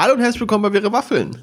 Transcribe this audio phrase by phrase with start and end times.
[0.00, 1.36] Hallo und herzlich willkommen bei Wäre Waffeln.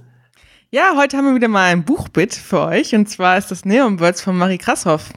[0.72, 3.98] Ja, heute haben wir wieder mal ein Buchbit für euch und zwar ist das Neon
[3.98, 5.14] Birds von Marie Krasshoff.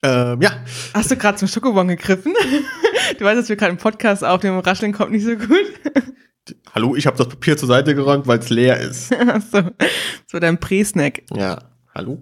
[0.00, 0.52] Ähm, ja.
[0.94, 2.32] Hast du gerade zum Schokobon gegriffen?
[3.18, 5.48] du weißt, dass wir gerade im Podcast aufnehmen, Rascheln kommt nicht so gut.
[6.72, 9.12] Hallo, ich habe das Papier zur Seite geräumt, weil es leer ist.
[9.18, 11.22] Achso, das war dein Pre-Snack.
[11.34, 11.58] Ja.
[11.96, 12.18] Hallo.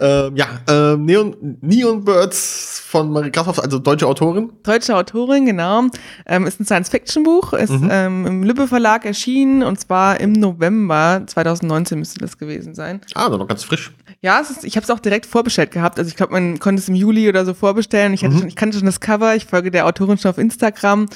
[0.00, 4.52] Ähm, ja, ähm, Neon, Neon Birds von Marie Krasshoff, also deutsche Autorin.
[4.62, 5.84] Deutsche Autorin, genau.
[6.26, 7.88] Ähm, ist ein Science-Fiction-Buch, ist Mhm.
[7.90, 13.00] ähm, im Lübbe Verlag erschienen und zwar im November 2019 müsste das gewesen sein.
[13.14, 13.92] Ah, noch ganz frisch.
[14.20, 15.98] Ja, ist, ich habe es auch direkt vorbestellt gehabt.
[15.98, 18.12] Also ich glaube, man konnte es im Juli oder so vorbestellen.
[18.12, 18.38] Ich, hatte Mhm.
[18.40, 21.06] schon, ich kannte schon das Cover, ich folge der Autorin schon auf Instagram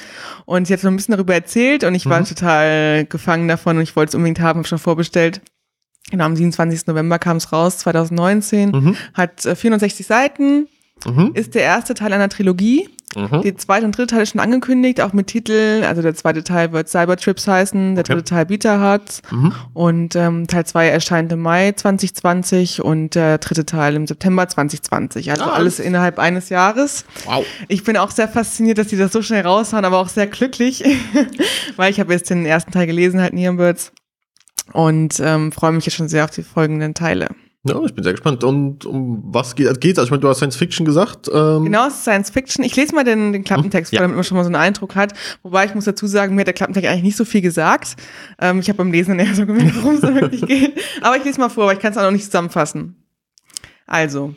[0.45, 2.25] und sie hat so ein bisschen darüber erzählt und ich war Mhm.
[2.25, 5.41] total gefangen davon und ich wollte es unbedingt haben, habe schon vorbestellt.
[6.11, 6.87] Genau, am 27.
[6.87, 8.71] November kam es raus, 2019.
[8.71, 8.95] Mhm.
[9.13, 10.67] Hat äh, 460 Seiten,
[11.05, 11.31] Mhm.
[11.33, 12.89] ist der erste Teil einer Trilogie.
[13.15, 13.41] Mhm.
[13.41, 15.83] Der zweite und dritte Teil ist schon angekündigt, auch mit Titel.
[15.87, 18.13] Also der zweite Teil wird Cybertrips heißen, der Okay.
[18.15, 19.21] dritte Teil Beta Hearts.
[19.31, 19.53] Mhm.
[19.73, 25.31] Und ähm, Teil 2 erscheint im Mai 2020 und der dritte Teil im September 2020.
[25.31, 27.05] Also Ah, alles innerhalb eines Jahres.
[27.25, 27.45] Wow.
[27.69, 30.83] Ich bin auch sehr fasziniert, dass die das so schnell raushauen, aber auch sehr glücklich,
[31.77, 33.91] weil ich habe jetzt den ersten Teil gelesen, halt Neon Birds.
[34.73, 37.29] Und ähm, freue mich jetzt schon sehr auf die folgenden Teile.
[37.65, 38.43] Ja, ich bin sehr gespannt.
[38.45, 39.99] Und um was geht, geht's?
[39.99, 41.29] Also ich meine, du hast Science Fiction gesagt.
[41.33, 42.63] Ähm, Genau, es ist Science Fiction.
[42.63, 43.97] Ich lese mal den, den Klappentext Ja.
[43.99, 45.13] vor, damit man schon mal so einen Eindruck hat.
[45.43, 47.97] Wobei ich muss dazu sagen, mir hat der Klappentext eigentlich nicht so viel gesagt.
[48.39, 50.79] Ähm, ich habe beim Lesen eher so gemerkt, worum es da wirklich geht.
[51.01, 52.95] Aber ich lese mal vor, aber ich kann es auch noch nicht zusammenfassen.
[53.85, 54.33] Also,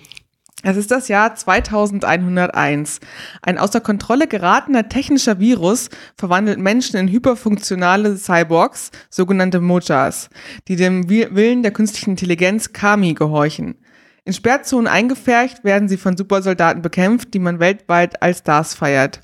[0.62, 3.00] es ist das Jahr 2101.
[3.42, 10.30] Ein außer Kontrolle geratener technischer Virus verwandelt Menschen in hyperfunktionale Cyborgs, sogenannte Mojas,
[10.69, 13.77] die dem Wi- Willen der künstlichen Intelligenz Kami gehorchen.
[14.25, 19.20] In Sperrzonen eingepfercht werden sie von Supersoldaten bekämpft, die man weltweit als Stars feiert.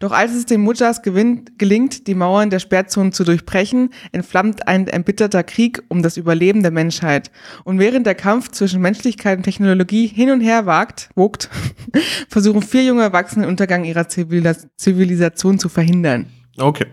[0.00, 4.88] Doch als es den Mujas gewinnt, gelingt, die Mauern der Sperrzonen zu durchbrechen, entflammt ein
[4.88, 7.30] erbitterter Krieg um das Überleben der Menschheit.
[7.62, 11.48] Und während der Kampf zwischen Menschlichkeit und Technologie hin und her wagt, wogt,
[12.28, 16.26] versuchen vier junge Erwachsene den Untergang ihrer Zivilis Zivilisation zu verhindern.
[16.58, 16.86] Okay.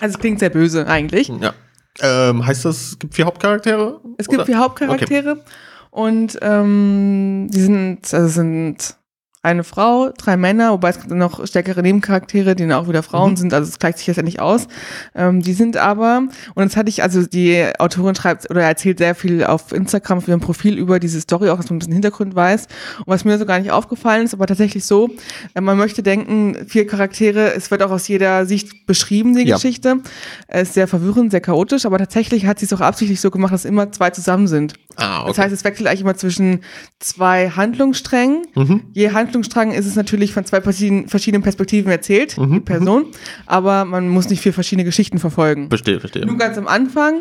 [0.00, 1.28] Also es klingt sehr böse eigentlich.
[1.28, 1.52] Ja.
[2.00, 4.00] Ähm, heißt das, es gibt vier Hauptcharaktere?
[4.16, 4.46] Es gibt Oder?
[4.46, 5.44] vier Hauptcharaktere
[5.90, 8.96] und ähm, die sind, also sind
[9.42, 13.32] eine Frau, drei Männer, wobei es gibt noch stärkere Nebencharaktere, die dann auch wieder Frauen
[13.32, 13.36] Mhm.
[13.36, 14.68] sind, also es gleicht sich jetzt ja nicht aus.
[15.14, 16.24] Ähm, die sind aber,
[16.54, 20.28] und jetzt hatte ich, also die Autorin schreibt oder erzählt sehr viel auf Instagram auf
[20.28, 22.66] ihrem Profil über diese Story, auch dass man ein bisschen Hintergrund weiß.
[22.98, 25.08] Und was mir so gar nicht aufgefallen ist, aber tatsächlich so,
[25.54, 29.54] äh, man möchte denken, vier Charaktere, es wird auch aus jeder Sicht beschrieben, die Ja.
[29.56, 30.00] Geschichte.
[30.48, 33.54] Es ist sehr verwirrend, sehr chaotisch, aber tatsächlich hat sie es auch absichtlich so gemacht,
[33.54, 34.74] dass immer zwei zusammen sind.
[34.96, 35.28] Ah, okay.
[35.28, 36.60] Das heißt, es wechselt eigentlich immer zwischen
[36.98, 38.42] zwei Handlungssträngen.
[38.54, 38.82] Mhm.
[38.92, 43.06] Je Handlungsstrang ist es natürlich von zwei verschiedenen, Perspektiven erzählt, Mhm, die Person,
[43.46, 45.68] aber man muss nicht vier verschiedene Geschichten verfolgen.
[45.68, 46.26] Verstehe, verstehe.
[46.26, 47.20] Nur ganz am Anfang,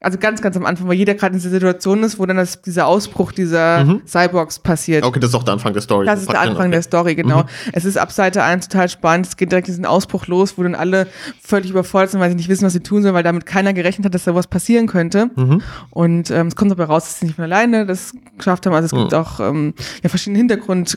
[0.00, 2.62] also ganz, ganz am Anfang, weil jeder gerade in dieser Situation ist, wo dann das,
[2.62, 4.02] dieser Ausbruch dieser Mhm.
[4.06, 5.02] Cyborgs passiert.
[5.04, 6.06] Okay, das ist auch der Anfang der Story.
[6.06, 6.70] Das ist der Anfang okay.
[6.70, 7.42] der Story, genau.
[7.42, 7.48] Mhm.
[7.72, 9.26] Es ist ab Seite 1 total spannend.
[9.26, 11.08] Es geht direkt diesen Ausbruch los, wo dann alle
[11.42, 14.04] völlig überfordert sind, weil sie nicht wissen, was sie tun sollen, weil damit keiner gerechnet
[14.04, 15.30] hat, dass da was passieren könnte.
[15.34, 15.62] Mhm.
[15.90, 18.74] Und ähm, es kommt dabei raus, dass sie nicht mehr alleine das geschafft haben.
[18.74, 19.18] Also es gibt Mhm.
[19.18, 19.74] auch ähm,
[20.04, 20.96] ja, verschiedene Hintergrund,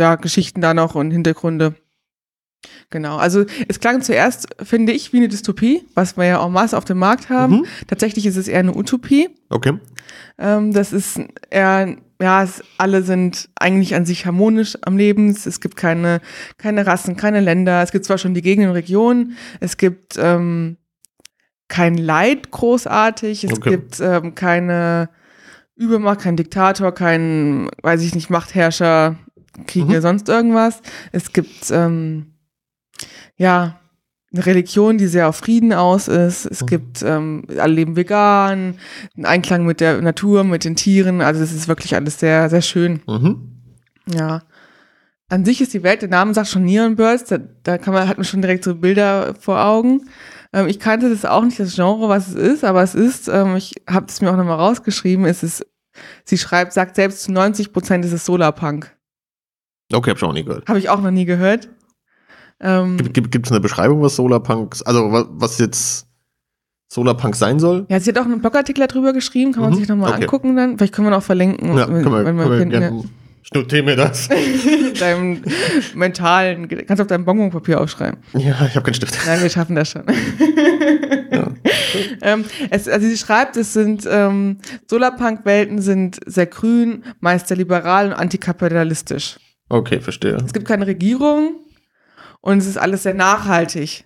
[0.00, 1.74] ja, Geschichten da noch und Hintergründe.
[2.90, 6.76] Genau, also es klang zuerst, finde ich, wie eine Dystopie, was wir ja en masse
[6.76, 7.58] auf dem Markt haben.
[7.60, 7.66] Mhm.
[7.86, 9.30] Tatsächlich ist es eher eine Utopie.
[9.48, 9.78] Okay.
[10.38, 15.30] Ähm, das ist eher, ja, es, alle sind eigentlich an sich harmonisch am Leben.
[15.30, 16.20] Es, es gibt keine,
[16.58, 17.82] keine Rassen, keine Länder.
[17.82, 19.36] Es gibt zwar schon die Gegenden und Regionen.
[19.60, 20.76] Es gibt ähm,
[21.68, 23.44] kein Leid großartig.
[23.44, 23.70] Es Okay.
[23.70, 25.08] gibt ähm, keine
[25.76, 29.16] Übermacht, kein Diktator, kein, weiß ich nicht, Machtherrscher,
[29.66, 30.00] Kriege, Mhm.
[30.00, 30.80] sonst irgendwas.
[31.12, 32.34] Es gibt, ähm,
[33.36, 33.78] ja,
[34.32, 36.46] eine Religion, die sehr auf Frieden aus ist.
[36.46, 36.66] Es Mhm.
[36.66, 38.76] gibt, ähm, alle leben vegan,
[39.16, 41.20] ein Einklang mit der Natur, mit den Tieren.
[41.20, 43.00] Also es ist wirklich alles sehr, sehr schön.
[43.08, 43.60] Mhm.
[44.14, 44.42] Ja.
[45.28, 48.08] An sich ist die Welt, der Name sagt schon Neon Birds, da, da kann man,
[48.08, 50.08] hat man schon direkt so Bilder vor Augen.
[50.52, 53.54] Ähm, ich kannte das auch nicht, das Genre, was es ist, aber es ist, ähm,
[53.56, 55.64] ich habe es mir auch nochmal rausgeschrieben, es ist,
[56.24, 58.92] sie schreibt, sagt selbst zu 90 Prozent ist es Solarpunk.
[59.92, 60.68] Okay, hab ich auch nie gehört.
[60.68, 61.68] Habe ich auch noch nie gehört.
[62.60, 66.06] Ähm, Gibt, es eine Beschreibung, was Solarpunk, also was, was jetzt
[66.88, 67.86] Solarpunk sein soll?
[67.88, 70.22] ja, sie hat auch einen Blogartikel darüber geschrieben, kann man Mhm, sich nochmal okay.
[70.24, 70.76] angucken dann.
[70.76, 73.04] Vielleicht können wir noch verlinken, Ja, wenn, können wir, wenn wir können wir gerne.
[73.42, 74.28] Ich notiere mir das.
[75.00, 75.42] deinem
[75.94, 78.20] mentalen, kannst du auf deinem Bonbonpapier aufschreiben.
[78.34, 79.18] Ja, ich habe keinen Stift.
[79.26, 80.02] Nein, wir schaffen das schon.
[81.32, 81.46] Ja.
[82.22, 84.58] ähm, es, also sie schreibt, es sind ähm,
[84.88, 89.38] Solarpunk-Welten sind sehr grün, meist sehr liberal und antikapitalistisch.
[89.70, 90.36] Okay, verstehe.
[90.44, 91.54] Es gibt keine Regierung
[92.40, 94.04] und es ist alles sehr nachhaltig.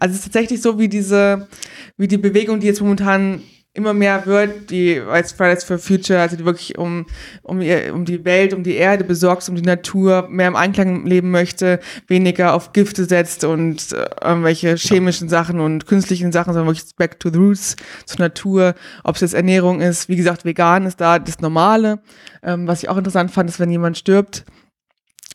[0.00, 1.48] Also es ist tatsächlich so wie diese,
[1.96, 3.42] wie die Bewegung, die jetzt momentan
[3.74, 7.06] immer mehr wird, die als Fridays for Future, also die wirklich um,
[7.42, 11.06] um, ihr, um die Welt, um die Erde besorgt, um die Natur, mehr im Einklang
[11.06, 16.74] leben möchte, weniger auf Gifte setzt und äh, irgendwelche chemischen Sachen und künstlichen Sachen, sondern
[16.74, 18.74] wirklich back to the roots, zur Natur,
[19.04, 22.00] ob es jetzt Ernährung ist, wie gesagt, vegan ist da das Normale.
[22.42, 24.44] Ähm, was ich auch interessant fand, ist, wenn jemand stirbt,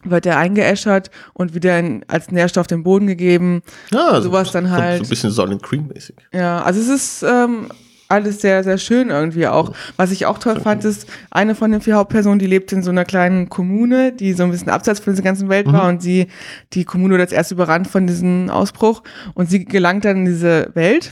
[0.04, 3.62] wird er eingeäschert und wieder in, als Nährstoff den Boden gegeben.
[3.92, 5.00] Ja, also Sowas dann halt.
[5.00, 6.16] So ein bisschen Solid Cream mäßig.
[6.32, 7.68] Ja, also es ist ähm,
[8.08, 9.74] alles sehr, sehr schön irgendwie auch.
[9.98, 12.90] Was ich auch toll fand, ist, eine von den vier Hauptpersonen, die lebt in so
[12.90, 16.28] einer kleinen Kommune, die so ein bisschen abseits von dieser ganzen Welt war und sie,
[16.74, 19.04] die Kommune wird als erst überrannt von diesem Ausbruch
[19.34, 21.12] und sie gelangt dann in diese Welt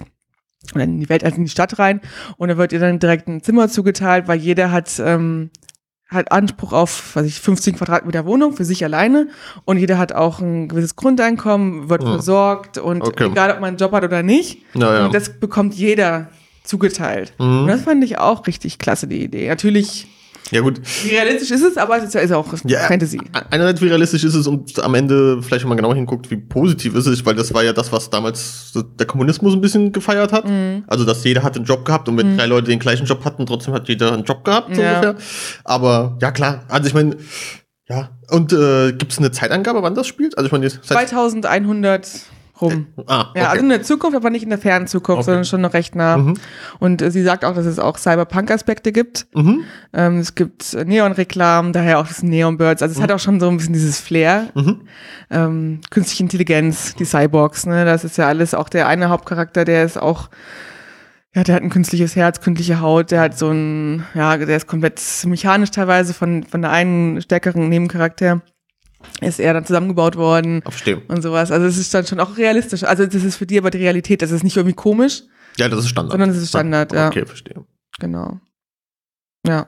[0.74, 2.02] oder in die Welt, also in die Stadt rein
[2.38, 5.50] und da wird ihr dann direkt ein Zimmer zugeteilt, weil jeder hat, ähm,
[6.08, 9.28] hat Anspruch auf, weiß ich, 15 Quadratmeter Wohnung für sich alleine
[9.66, 12.10] und jeder hat auch ein gewisses Grundeinkommen, wird Ja.
[12.12, 13.26] versorgt und Okay.
[13.32, 16.30] egal, ob man einen Job hat oder nicht, und das bekommt jeder
[16.64, 17.34] zugeteilt.
[17.40, 17.62] Mhm.
[17.62, 19.48] Und das fand ich auch richtig klasse, die Idee.
[19.48, 20.08] Natürlich,
[20.52, 20.80] Ja, gut.
[21.04, 23.20] wie realistisch ist es, aber es ist ja auch Ja, Fantasy.
[23.50, 26.94] Einerseits, wie realistisch ist es und am Ende, vielleicht wenn man genau hinguckt, wie positiv
[26.94, 30.48] ist es, weil das war ja das, was damals der Kommunismus ein bisschen gefeiert hat.
[30.48, 30.84] Mhm.
[30.88, 33.46] Also, dass jeder hat einen Job gehabt und wenn drei Leute den gleichen Job hatten,
[33.48, 35.00] trotzdem hat jeder einen Job gehabt, so Ja.
[35.00, 35.16] ungefähr.
[35.64, 36.64] Aber ja, klar.
[36.68, 37.18] Also, ich meine,
[37.90, 38.10] ja.
[38.30, 40.38] Und äh, gibt es eine Zeitangabe, wann das spielt?
[40.38, 42.08] Also, ich meine, jetzt- seit, 2100
[42.62, 42.88] rum.
[43.08, 43.40] ah, okay.
[43.42, 45.26] Ja, also in der Zukunft, aber nicht in der fernen Zukunft, Okay.
[45.26, 46.18] sondern schon noch recht nah.
[46.18, 46.34] Mhm.
[46.80, 49.28] Und äh, sie sagt auch, dass es auch Cyberpunk-Aspekte gibt.
[49.34, 49.64] mhm.
[49.94, 52.82] Ähm, es gibt äh, Neon-Reklamen, daher auch das Neon-Birds.
[52.82, 54.50] Also es hat auch schon so ein bisschen dieses Flair.
[54.56, 54.82] Mhm.
[55.30, 57.86] Ähm, künstliche Intelligenz, die Cyborgs, ne?
[57.86, 60.30] Das ist ja alles auch der eine Hauptcharakter, der ist auch,
[61.34, 64.68] ja, der hat ein künstliches Herz, künstliche Haut, der hat so ein, ja, der ist
[64.68, 68.42] komplett mechanisch teilweise von, von der einen stärkeren Nebencharakter.
[69.22, 71.02] Ist er dann zusammengebaut worden Ah, Verstehe.
[71.08, 71.52] und sowas.
[71.52, 72.84] Also es ist dann schon auch realistisch.
[72.84, 74.22] Also das ist für die aber die Realität.
[74.22, 75.24] Das ist nicht irgendwie komisch,
[75.58, 76.12] Ja, das ist Standard.
[76.12, 77.08] sondern es ist Standard, ja.
[77.08, 77.64] Okay, verstehe.
[78.00, 78.40] Genau.
[79.48, 79.68] Ja.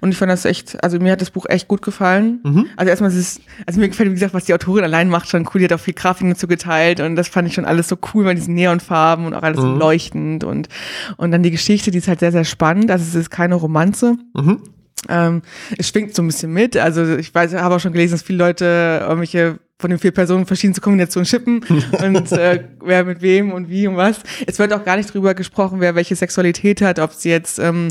[0.00, 2.40] Und ich fand das echt, also mir hat das Buch echt gut gefallen.
[2.44, 2.66] Mhm.
[2.76, 5.42] Also erstmal ist es, also mir gefällt, wie gesagt, was die Autorin allein macht, schon
[5.52, 5.58] cool.
[5.58, 8.24] Die hat auch viel Grafik dazu geteilt und das fand ich schon alles so cool
[8.24, 9.78] mit diesen Neonfarben und auch alles so Mhm.
[9.78, 10.68] leuchtend und,
[11.16, 12.90] und dann die Geschichte, die ist halt sehr, sehr spannend.
[12.92, 14.16] Also es ist keine Romanze.
[14.34, 14.62] Mhm.
[15.08, 15.42] Ähm,
[15.78, 16.76] es schwingt so ein bisschen mit.
[16.76, 20.46] Also ich weiß, habe auch schon gelesen, dass viele Leute irgendwelche von den vier Personen
[20.46, 21.60] verschiedenste Kombinationen schippen
[22.02, 24.20] und äh, wer mit wem und wie und was.
[24.46, 27.88] Es wird auch gar nicht drüber gesprochen, wer welche Sexualität hat, ob sie jetzt ähm,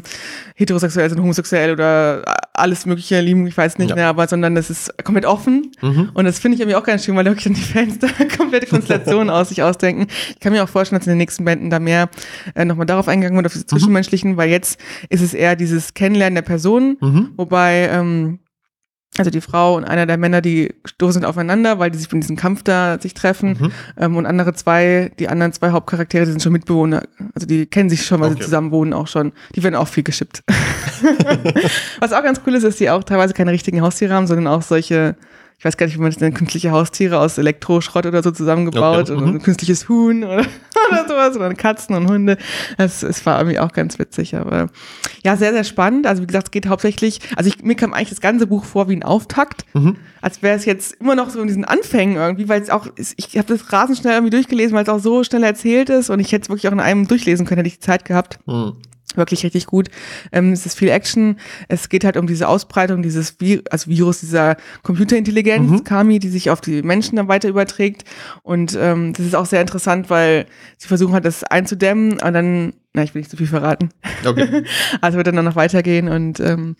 [0.55, 2.23] heterosexuell sind, homosexuell oder
[2.53, 3.95] alles mögliche lieben, ich weiß nicht Ja.
[3.95, 5.71] mehr, aber sondern das ist komplett offen.
[5.81, 6.09] Mhm.
[6.15, 8.65] Und das finde ich irgendwie auch ganz schön, weil wirklich dann die Fans da komplette
[8.67, 10.07] Konstellationen aus sich ausdenken.
[10.31, 12.09] Ich kann mir auch vorstellen, dass in den nächsten Bänden da mehr
[12.55, 14.79] äh, nochmal darauf eingegangen wird, auf diese Zwischenmenschlichen, weil jetzt
[15.09, 17.29] ist es eher dieses Kennenlernen der Personen, Mhm.
[17.37, 18.39] wobei ähm,
[19.17, 22.35] also die Frau und einer der Männer, die stoßen aufeinander, weil die sich in diesem
[22.35, 23.57] Kampf da sich treffen.
[23.59, 23.71] Mhm.
[23.97, 27.03] Ähm, und andere zwei, die anderen zwei Hauptcharaktere, die sind schon Mitbewohner.
[27.33, 28.39] Also die kennen sich schon, weil Okay.
[28.39, 29.31] sie zusammen wohnen auch schon.
[29.56, 30.44] Die werden auch viel geschippt.
[32.00, 34.62] Was auch ganz cool ist, ist, die auch teilweise keine richtigen Haustiere haben, sondern auch
[34.62, 35.15] solche,
[35.65, 39.09] ich weiß gar nicht, wie man das nennt, künstliche Haustiere aus Elektroschrott oder so zusammengebaut.
[39.09, 39.35] Okay, Oder mhm.
[39.38, 40.45] ein künstliches Huhn oder,
[40.91, 41.35] oder sowas.
[41.35, 42.38] Oder Katzen und Hunde.
[42.77, 44.35] Das, es war irgendwie auch ganz witzig.
[44.35, 44.67] Aber
[45.23, 46.06] ja, sehr, sehr spannend.
[46.06, 48.89] Also wie gesagt, es geht hauptsächlich, also ich, mir kam eigentlich das ganze Buch vor
[48.89, 49.65] wie ein Auftakt.
[49.73, 49.95] Mhm.
[50.21, 53.35] Als wäre es jetzt immer noch so in diesen Anfängen irgendwie, weil es auch, ich
[53.35, 56.31] habe das rasend schnell irgendwie durchgelesen, weil es auch so schnell erzählt ist und ich
[56.31, 58.73] hätte es wirklich auch in einem durchlesen können, hätte ich die Zeit gehabt Mhm.
[59.18, 59.90] Wirklich richtig gut.
[60.31, 61.38] Ähm, es ist viel Action.
[61.68, 65.84] Es geht halt um diese Ausbreitung dieses Vi also Virus, dieser Computerintelligenz, Mhm.
[65.84, 68.04] Kami, die sich auf die Menschen dann weiter überträgt.
[68.44, 70.45] Und ähm, das ist auch sehr interessant, weil
[70.78, 73.90] sie versuchen halt, das einzudämmen und dann, na, ich will nicht zu viel verraten.
[74.25, 74.64] Okay.
[75.02, 76.75] Also wird dann noch weitergehen und ähm,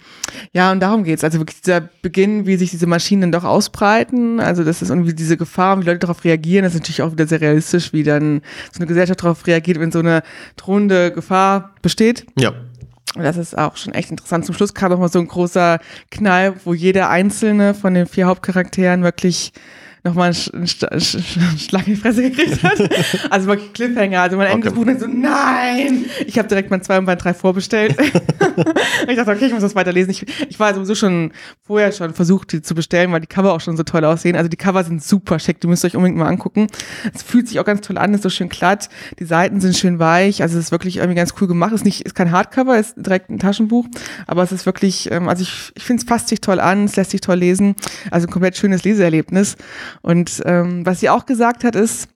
[0.54, 1.24] ja, und darum geht's.
[1.24, 4.40] Also wirklich dieser Beginn, wie sich diese Maschinen dann doch ausbreiten.
[4.40, 6.64] Also das ist irgendwie diese Gefahr, wie Leute darauf reagieren.
[6.64, 8.42] Das ist natürlich auch wieder sehr realistisch, wie dann
[8.72, 10.24] so eine Gesellschaft darauf reagiert, wenn so eine
[10.56, 12.26] drohende Gefahr besteht.
[12.40, 12.54] Ja.
[13.16, 14.46] Und das ist auch schon echt interessant.
[14.46, 15.80] Zum Schluss kam noch mal so ein großer
[16.12, 19.54] Knall, wo jeder einzelne von den vier Hauptcharakteren wirklich
[20.06, 21.18] nochmal einen, Sch Sch
[21.58, 22.76] Schlag in die Fresse gekriegt hat.
[23.30, 24.22] Also wirklich Cliffhanger.
[24.22, 24.86] Also mein Ende des Okay.
[24.86, 26.06] Buches so, nein!
[26.26, 27.98] Ich habe direkt mein 2 und mein 3 vorbestellt.
[28.56, 30.12] und ich dachte, okay, ich muss das weiterlesen.
[30.12, 31.32] Ich, ich war sowieso schon
[31.66, 34.36] vorher schon versucht, die zu bestellen, weil die Cover auch schon so toll aussehen.
[34.36, 36.68] Also die Cover sind super schick, die müsst ihr euch unbedingt mal angucken.
[37.14, 38.90] Es fühlt sich auch ganz toll an, ist so schön glatt.
[39.20, 41.74] Die Seiten sind schön weich, also es ist wirklich irgendwie ganz cool gemacht.
[41.74, 43.86] Ist nicht, ist kein Hardcover, ist direkt ein Taschenbuch,
[44.28, 46.96] aber es ist wirklich, ähm, also ich, ich finde es fasst sich toll an, es
[46.96, 47.76] lässt sich toll lesen.
[48.12, 49.56] Also ein komplett schönes Leseerlebnis.
[50.02, 52.10] Und ähm, was sie auch gesagt hat, ist,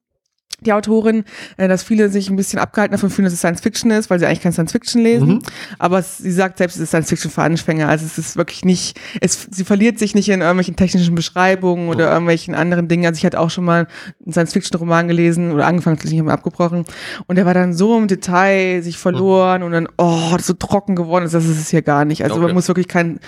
[0.61, 1.23] die Autorin,
[1.57, 4.19] äh, dass viele sich ein bisschen abgehalten davon fühlen, dass es Science Fiction ist, weil
[4.19, 5.27] sie eigentlich kein Science Fiction lesen.
[5.27, 5.39] Mhm.
[5.77, 7.87] Aber sie sagt selbst, es ist Science Fiction für Anfänger.
[7.87, 12.11] Also es ist wirklich nicht, es, sie verliert sich nicht in irgendwelchen technischen Beschreibungen oder
[12.11, 13.05] irgendwelchen anderen Dingen.
[13.05, 13.87] Also ich hatte auch schon mal
[14.25, 16.85] einen Science Fiction Roman gelesen oder angefangen ich habe abgebrochen.
[17.27, 20.53] Und der war dann so im Detail sich verloren und dann, oh, das ist so
[20.53, 21.33] trocken geworden ist.
[21.33, 22.23] Das ist es hier gar nicht.
[22.23, 22.53] Also man Okay.
[22.55, 23.19] muss wirklich kein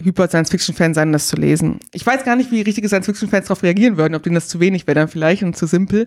[0.00, 1.80] hyper Science Fiction Fan sein, um das zu lesen.
[1.92, 4.48] Ich weiß gar nicht, wie richtige Science Fiction Fans darauf reagieren würden, ob denen das
[4.48, 6.06] zu wenig wäre dann vielleicht und zu simpel.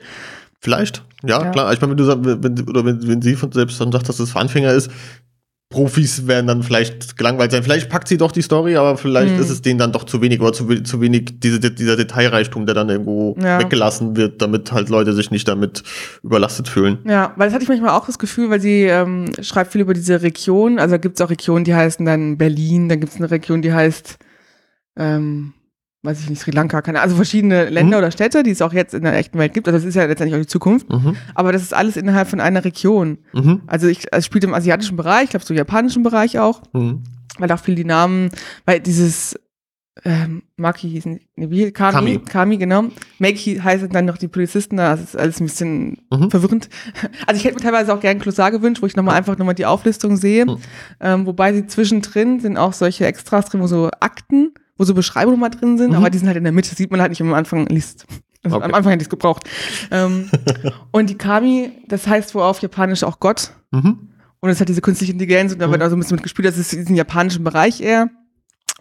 [0.63, 1.51] Vielleicht, ja, Ja.
[1.51, 1.73] klar.
[1.73, 4.19] Ich meine, wenn du sagst, wenn, oder wenn, wenn sie von selbst dann sagt, dass
[4.19, 4.89] es für Anfänger ist,
[5.69, 7.63] Profis werden dann vielleicht gelangweilt sein.
[7.63, 9.41] Vielleicht packt sie doch die Story, aber vielleicht Hm.
[9.41, 12.75] ist es denen dann doch zu wenig oder zu, zu wenig diese, dieser Detailreichtum, der
[12.75, 13.57] dann irgendwo Ja.
[13.59, 15.81] weggelassen wird, damit halt Leute sich nicht damit
[16.21, 16.99] überlastet fühlen.
[17.05, 19.95] Ja, weil das hatte ich manchmal auch das Gefühl, weil sie ähm, schreibt viel über
[19.95, 20.77] diese Region.
[20.79, 23.73] Also gibt es auch Regionen, die heißen dann Berlin, dann gibt es eine Region, die
[23.73, 24.17] heißt,
[24.95, 25.53] ähm,
[26.03, 28.03] weiß ich nicht, Sri Lanka, keine Also verschiedene Länder Mhm.
[28.03, 29.67] oder Städte, die es auch jetzt in der echten Welt gibt.
[29.67, 30.89] Also das ist ja letztendlich auch die Zukunft.
[30.89, 31.15] Mhm.
[31.33, 33.19] Aber das ist alles innerhalb von einer Region.
[33.33, 33.61] Mhm.
[33.67, 37.03] Also ich, es spielt im asiatischen Bereich, ich glaube so japanischen Bereich auch, Mhm.
[37.39, 38.29] weil auch viel die Namen,
[38.65, 39.35] weil dieses
[40.05, 42.19] ähm, Maki hießen, nee, wie, Kami, Kami.
[42.27, 42.85] Kami, genau.
[43.19, 46.31] Maki heißen dann noch die Polizisten, da ist alles ein bisschen Mhm.
[46.31, 46.67] verwirrend.
[47.27, 49.67] Also ich hätte mir teilweise auch gerne Klossar gewünscht, wo ich nochmal einfach nochmal die
[49.67, 50.47] Auflistung sehe.
[50.47, 50.57] Mhm.
[50.99, 55.39] Ähm, wobei sie zwischendrin sind auch solche Extras drin, wo so Akten, wo so Beschreibungen
[55.39, 55.97] mal drin sind, Mhm.
[55.97, 57.65] aber die sind halt in der Mitte, sieht man halt nicht, wenn man am Anfang
[57.67, 58.05] liest.
[58.43, 58.65] Also Okay.
[58.65, 59.47] Am Anfang hätte ich es gebraucht.
[59.91, 60.29] ähm,
[60.91, 63.51] und die Kami, das heißt wohl auf Japanisch auch Gott.
[63.71, 64.09] Mhm.
[64.39, 65.71] Und es hat diese künstliche Intelligenz und da Mhm.
[65.71, 68.09] wird auch so ein bisschen mitgespielt, das ist in diesem japanischen Bereich eher.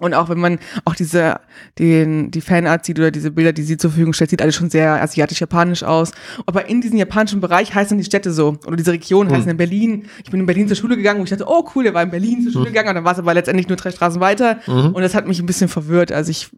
[0.02, 1.38] Und auch wenn man auch diese,
[1.78, 4.68] den, die Fanart sieht oder diese Bilder, die sie zur Verfügung stellt, sieht alles schon
[4.68, 6.10] sehr asiatisch-japanisch aus.
[6.44, 10.06] Aber in diesem japanischen Bereich heißen die Städte so, oder diese Regionen heißen in Berlin.
[10.24, 12.10] Ich bin in Berlin zur Schule gegangen, wo ich dachte, oh cool, der war in
[12.10, 14.58] Berlin zur Schule gegangen, und dann war es aber letztendlich nur drei Straßen weiter.
[14.66, 14.86] Mhm.
[14.92, 16.10] Und das hat mich ein bisschen verwirrt.
[16.10, 16.48] Also ich,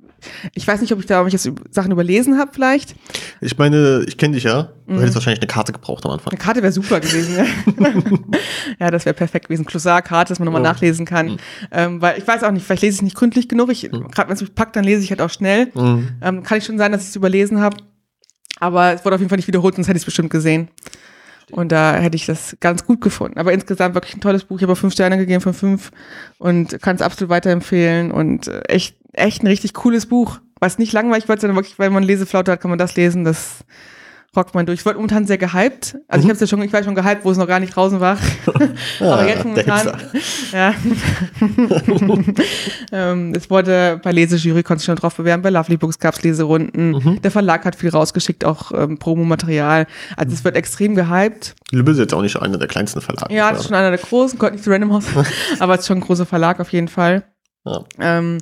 [0.55, 1.39] ich weiß nicht, ob ich da welche
[1.71, 2.95] Sachen überlesen habe vielleicht.
[3.43, 4.71] Ich meine, ich kenne dich ja.
[4.87, 4.99] Du Mhm.
[4.99, 6.31] hättest wahrscheinlich eine Karte gebraucht am Anfang.
[6.31, 7.37] Eine Karte wäre super gewesen.
[7.39, 7.47] Ja,
[8.81, 9.65] ja das wäre perfekt gewesen.
[9.65, 10.73] Klossar-Karte, dass man nochmal Ja.
[10.73, 11.39] nachlesen kann.
[11.73, 13.71] Ähm, weil ich weiß auch nicht, vielleicht lese ich nicht gründlich genug.
[13.71, 15.71] Ich, Gerade wenn es mich packt, dann lese ich halt auch schnell.
[15.75, 16.09] Mhm.
[16.23, 17.77] Ähm, kann ich schon sein, dass ich es überlesen habe.
[18.61, 20.69] Aber es wurde auf jeden Fall nicht wiederholt, sonst hätte ich es bestimmt gesehen.
[21.51, 23.39] Und da hätte ich das ganz gut gefunden.
[23.39, 24.57] Aber insgesamt wirklich ein tolles Buch.
[24.57, 25.91] Ich habe fünf Sterne gegeben von fünf
[26.39, 28.11] und kann es absolut weiterempfehlen.
[28.11, 30.41] Und äh, echt, echt ein richtig cooles Buch.
[30.61, 33.25] Was nicht langweilig wird, sondern wirklich, weil man Leseflaute hat, kann man das lesen.
[33.25, 33.65] Das
[34.37, 34.81] rockt man durch.
[34.81, 35.97] Ich wurde momentan sehr gehypt.
[36.09, 36.31] Also ich Mhm.
[36.31, 38.17] habe ja schon, ich war schon gehypt, wo es noch gar nicht draußen war.
[39.01, 39.93] Ah, Aber jetzt momentan,
[40.53, 40.75] ja.
[42.93, 46.23] ähm, es wurde bei Lesejury, konnte ich schon drauf bewerben, bei Lovely Books gab es
[46.23, 46.91] Leserunden.
[46.93, 47.23] Mhm.
[47.23, 49.87] Der Verlag hat viel rausgeschickt, auch ähm, Promomaterial.
[50.17, 51.55] Also es wird extrem gehypt.
[51.73, 53.35] Lübbe ist jetzt auch nicht einer der kleinsten Verlage.
[53.35, 55.07] Ja, das ist schon einer der großen, gehört nicht zu Random House,
[55.59, 57.25] aber es ist schon ein großer Verlag auf jeden Fall.
[57.65, 57.85] Ja.
[57.99, 58.39] Ähm,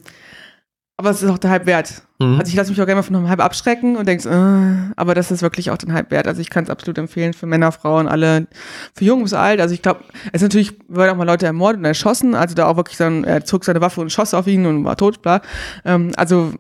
[1.03, 2.03] aber es ist auch der Hype wert.
[2.21, 2.39] Mhm.
[2.39, 5.17] Also ich lasse mich auch gerne mal von einem Hype abschrecken und denkst, äh, aber
[5.17, 6.29] das ist wirklich auch den Hype wert.
[6.29, 8.47] Also ich kann es absolut empfehlen für Männer, Frauen, alle,
[8.95, 9.61] für jung bis alt.
[9.61, 12.37] Also ich glaube, es natürlich, werden auch mal Leute ermordet und erschossen.
[12.37, 14.97] Also da auch wirklich dann, er zog seine Waffe und schoss auf ihn und war
[14.97, 15.43] tot, bla.
[15.85, 16.53] Ähm, also,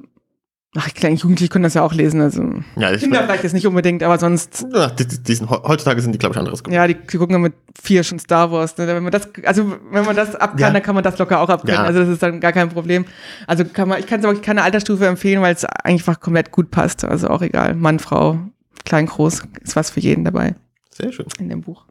[0.76, 2.20] ach, glaube, Jugendliche können das ja auch lesen.
[2.20, 2.42] Also
[2.76, 6.12] ja, ich Kinder vielleicht jetzt nicht unbedingt, aber sonst, ja, die, die, sind, heutzutage sind
[6.12, 6.74] die, glaube ich, anderes geworden.
[6.74, 8.76] ja, die, die gucken dann mit vier schon Star Wars.
[8.78, 8.86] Ne?
[8.86, 10.70] Wenn man das, also wenn man das ab kann, Ja.
[10.70, 11.80] dann kann man das locker auch abkönnen.
[11.80, 11.84] Ja.
[11.86, 13.04] Also das ist dann gar kein Problem.
[13.46, 16.70] Also kann man, ich kann es wirklich keine Altersstufe empfehlen, weil es einfach komplett gut
[16.70, 17.04] passt.
[17.04, 18.38] Also auch egal, Mann, Frau,
[18.84, 20.54] klein, groß, ist was für jeden dabei
[20.90, 21.26] Sehr schön.
[21.38, 21.84] in dem Buch.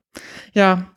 [0.54, 0.88] Ja,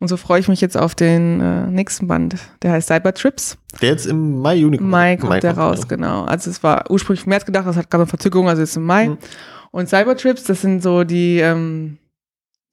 [0.00, 2.36] und so freue ich mich jetzt auf den äh, nächsten Band.
[2.62, 3.56] Der heißt Cyber Trips.
[3.80, 4.90] Der jetzt im Mai, Juni kommt.
[4.90, 5.86] Mai kommt der raus, ja.
[5.88, 6.24] genau.
[6.24, 8.84] Also es war ursprünglich im März gedacht, das hat gerade eine Verzögerung, also jetzt im
[8.84, 9.10] Mai.
[9.10, 9.18] Mhm.
[9.70, 11.98] Und Cybertrips, das sind so die, ähm,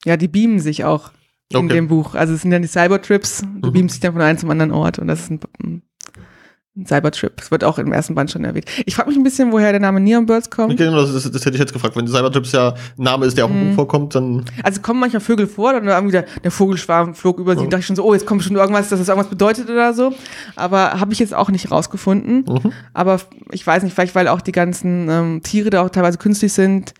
[0.05, 1.11] ja, die beamen sich auch
[1.49, 1.75] in Okay.
[1.75, 2.15] dem Buch.
[2.15, 3.73] Also es sind dann die Cybertrips, du Mhm.
[3.73, 5.81] beamst dich dann von einem zum anderen Ort und das ist ein
[6.85, 7.37] Cybertrip.
[7.37, 8.65] Das wird auch im ersten Band schon erwähnt.
[8.85, 10.77] Ich frage mich ein bisschen, woher der Name Neon Birds kommt.
[10.77, 11.95] Genau, das, das, das hätte ich jetzt gefragt.
[11.95, 13.67] Wenn Cybertrips ja ein Name ist, der auch im Mhm.
[13.69, 14.45] Buch vorkommt, dann.
[14.63, 17.69] Also kommen manchmal Vögel vor, dann irgendwie der, der Vogelschwarm flog über sie, Mhm.
[17.69, 20.13] dachte ich schon so, oh, jetzt kommt schon irgendwas, dass das irgendwas bedeutet oder so.
[20.55, 22.45] Aber habe ich jetzt auch nicht rausgefunden.
[22.47, 22.71] Mhm.
[22.93, 23.19] Aber
[23.51, 26.93] ich weiß nicht, vielleicht weil auch die ganzen ähm, Tiere da auch teilweise künstlich sind.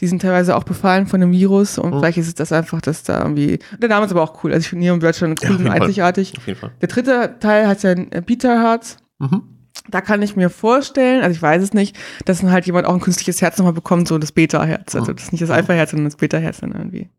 [0.00, 1.98] Die sind teilweise auch befallen von dem Virus und Mhm.
[2.00, 3.60] vielleicht ist es das einfach, dass da irgendwie.
[3.80, 4.52] Der Name ist aber auch cool.
[4.52, 5.82] Also ich finde Neon Bird schon Ja, cool auf und jeden Fall.
[5.82, 6.34] einzigartig.
[6.36, 6.70] Auf jeden Fall.
[6.82, 8.98] Der dritte Teil hat ja ein äh, Peter Hearts.
[9.18, 9.42] Mhm.
[9.88, 12.94] Da kann ich mir vorstellen, also ich weiß es nicht, dass dann halt jemand auch
[12.94, 14.94] ein künstliches Herz nochmal bekommt, so das Beta-Herz.
[14.96, 17.10] Also das ist nicht das Alpha-Herz, sondern das Beta-Herz dann irgendwie.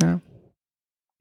[0.00, 0.20] Ja.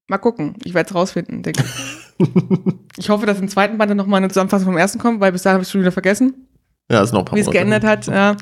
[0.07, 0.55] Mal gucken.
[0.63, 2.27] Ich werde es rausfinden, denke ich.
[2.97, 5.43] ich hoffe, dass im zweiten Band dann nochmal eine Zusammenfassung vom ersten kommt, weil bis
[5.43, 6.47] dahin habe ich es schon wieder vergessen.
[6.89, 8.35] Ja, ist noch ein paar wie es geändert hat, ja.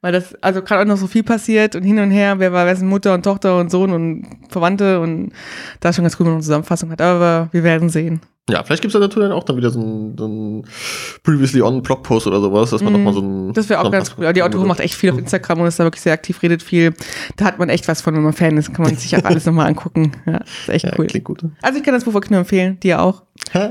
[0.00, 2.64] Weil das, also gerade auch noch so viel passiert und hin und her, wer war
[2.66, 5.32] wessen Mutter und Tochter und Sohn und Verwandte und
[5.80, 7.00] da ist schon ganz cool, wenn man eine Zusammenfassung hat.
[7.00, 8.20] Aber wir werden sehen.
[8.48, 10.64] Ja, vielleicht gibt es da natürlich dann auch dann wieder so ein, so ein
[11.24, 12.98] Previously On Blogpost oder sowas, dass man Mhm.
[13.00, 13.52] nochmal so ein.
[13.54, 14.32] Das wäre auch ganz cool.
[14.32, 16.94] Die Autorin macht echt viel auf Instagram und ist da wirklich sehr aktiv, redet viel.
[17.34, 18.72] Da hat man echt was von, wenn man Fan ist.
[18.72, 20.12] Kann man sich auch alles nochmal angucken.
[20.26, 21.08] Ja, ist echt Ja, cool.
[21.08, 21.40] klingt gut.
[21.60, 22.78] Also ich kann das Buch wirklich nur empfehlen.
[22.78, 23.24] Dir auch.
[23.50, 23.70] Hä?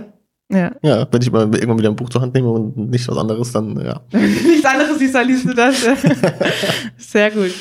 [0.51, 0.71] Ja.
[0.83, 3.51] Ja, wenn ich mal irgendwann wieder ein Buch zur Hand nehme und nicht was anderes,
[3.51, 4.01] dann ja.
[4.11, 5.75] Nichts anderes siehst, dann liest du das.
[6.97, 7.51] Sehr gut.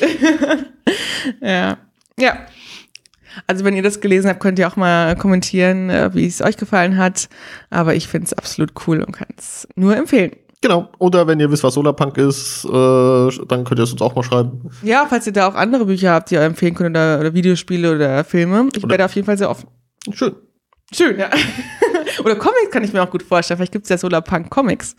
[1.41, 1.77] ja.
[2.19, 2.37] Ja.
[3.47, 6.57] Also wenn ihr das gelesen habt, könnt ihr auch mal kommentieren, äh, wie es euch
[6.57, 7.27] gefallen hat.
[7.69, 10.31] Aber ich finde es absolut cool und kann es nur empfehlen.
[10.61, 10.89] Genau.
[10.99, 14.23] Oder wenn ihr wisst, was Solarpunk ist, äh, dann könnt ihr es uns auch mal
[14.23, 14.69] schreiben.
[14.83, 17.93] Ja, falls ihr da auch andere Bücher habt, die ihr empfehlen könnt oder, oder Videospiele
[17.95, 18.69] oder Filme.
[18.73, 19.67] Ich Oder- werde auf jeden Fall sehr offen.
[20.11, 20.35] Schön.
[20.91, 21.29] Schön, ja.
[22.19, 23.57] oder Comics kann ich mir auch gut vorstellen.
[23.57, 24.95] Vielleicht gibt es ja Solarpunk Comics.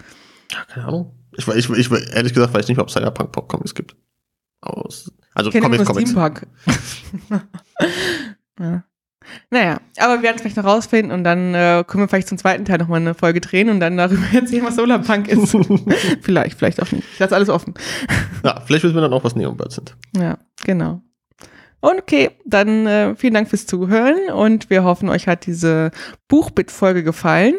[0.52, 1.12] Ja, keine Ahnung.
[1.36, 3.94] Ich, ich, ich, ehrlich gesagt weiß ich nicht, ob es Cyberpunk Pop Comics gibt.
[4.62, 6.10] Aus, also Ich kenne Comics, nur Comics.
[6.10, 6.46] Steampunk.
[8.60, 8.84] ja.
[9.50, 12.38] Naja, aber wir werden es vielleicht noch rausfinden und dann äh, können wir vielleicht zum
[12.38, 15.56] zweiten Teil nochmal eine Folge drehen und dann darüber erzählen, was Solarpunk ist.
[16.22, 17.04] vielleicht, vielleicht auch nicht.
[17.12, 17.74] Ich lasse alles offen.
[18.44, 19.96] Ja, vielleicht wissen wir dann auch, was Neonbirds sind.
[20.16, 21.02] Ja, genau.
[21.80, 25.90] Okay, dann äh, vielen Dank fürs Zuhören und wir hoffen, euch hat diese
[26.28, 27.54] Buchbit-Folge gefallen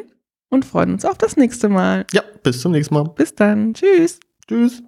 [0.50, 2.06] und freuen uns auf das nächste Mal.
[2.14, 3.04] Ja, bis zum nächsten Mal.
[3.16, 3.74] Bis dann.
[3.74, 4.20] Tschüss.
[4.48, 4.84] Tschüss.